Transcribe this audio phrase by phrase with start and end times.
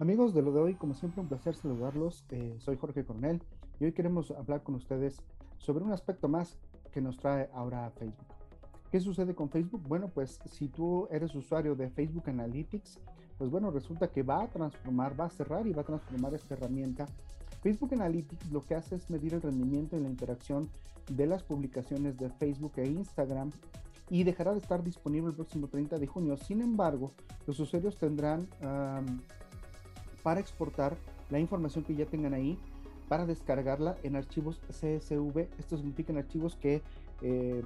[0.00, 2.24] Amigos de lo de hoy, como siempre, un placer saludarlos.
[2.30, 3.42] Eh, soy Jorge Coronel
[3.78, 5.20] y hoy queremos hablar con ustedes
[5.58, 6.56] sobre un aspecto más
[6.90, 8.24] que nos trae ahora Facebook.
[8.90, 9.82] ¿Qué sucede con Facebook?
[9.86, 12.98] Bueno, pues si tú eres usuario de Facebook Analytics,
[13.36, 16.54] pues bueno, resulta que va a transformar, va a cerrar y va a transformar esta
[16.54, 17.04] herramienta.
[17.60, 20.70] Facebook Analytics lo que hace es medir el rendimiento y la interacción
[21.14, 23.50] de las publicaciones de Facebook e Instagram
[24.08, 26.38] y dejará de estar disponible el próximo 30 de junio.
[26.38, 27.12] Sin embargo,
[27.46, 28.48] los usuarios tendrán
[30.22, 30.96] para exportar
[31.30, 32.58] la información que ya tengan ahí
[33.08, 35.48] para descargarla en archivos CSV.
[35.58, 36.80] Esto significa en archivos que
[37.22, 37.62] eh,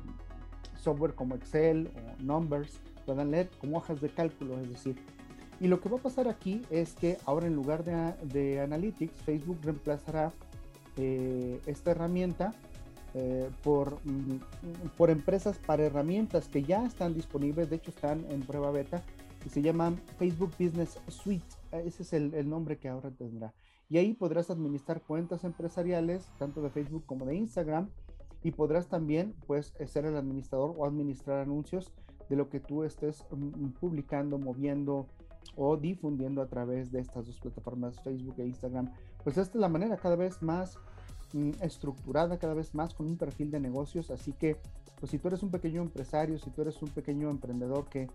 [0.80, 4.96] software como Excel o Numbers puedan leer como hojas de cálculo, es decir.
[5.60, 9.58] Y lo que va a pasar aquí es que ahora en lugar de, Analytics, Facebook
[9.62, 10.32] reemplazará
[10.96, 12.52] eh, esta herramienta
[13.14, 14.38] eh, por, mm,
[14.96, 19.02] por empresas para herramientas que ya están disponibles, de hecho están en prueba beta,
[19.44, 21.44] y se llaman Facebook Business Suite.
[21.72, 23.52] Ese es el, nombre que ahora tendrá.
[23.88, 27.90] Y ahí podrás administrar cuentas empresariales, tanto de Facebook como de Instagram,
[28.42, 31.92] y podrás también pues ser el administrador o administrar anuncios
[32.28, 35.06] de lo que tú estés mm, publicando, moviendo
[35.56, 38.92] o difundiendo a través de estas dos plataformas, Facebook e Instagram.
[39.22, 40.78] Pues esta es la manera cada vez más
[41.32, 44.56] mm, estructurada, cada vez más con un perfil de negocios, así que
[44.98, 48.08] pues si tú eres un pequeño empresario, si tú eres un pequeño emprendedor que,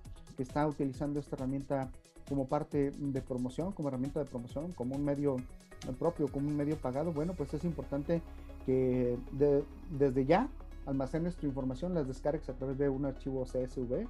[0.43, 1.89] está utilizando esta herramienta
[2.27, 5.37] como parte de promoción, como herramienta de promoción, como un medio
[5.97, 8.21] propio, como un medio pagado, bueno, pues es importante
[8.65, 9.17] que
[9.91, 10.49] desde ya
[10.85, 14.07] almacenes tu información, las descargues a través de un archivo CSV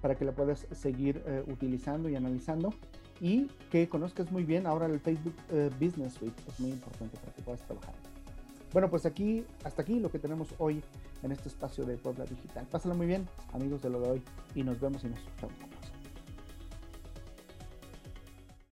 [0.00, 2.72] para que la puedas seguir eh, utilizando y analizando
[3.20, 7.32] y que conozcas muy bien ahora el Facebook eh, Business Suite, es muy importante para
[7.32, 8.09] que puedas trabajar.
[8.72, 10.82] Bueno, pues aquí, hasta aquí lo que tenemos hoy
[11.22, 12.66] en este espacio de Puebla Digital.
[12.70, 14.22] Pásala muy bien, amigos de lo de hoy,
[14.54, 15.79] y nos vemos y nos escuchamos.